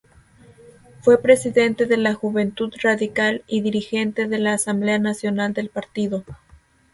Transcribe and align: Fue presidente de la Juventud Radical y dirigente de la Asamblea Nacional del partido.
Fue 1.03 1.21
presidente 1.21 1.85
de 1.85 1.95
la 1.95 2.15
Juventud 2.15 2.73
Radical 2.81 3.43
y 3.45 3.61
dirigente 3.61 4.27
de 4.27 4.39
la 4.39 4.53
Asamblea 4.53 4.97
Nacional 4.97 5.53
del 5.53 5.69
partido. 5.69 6.23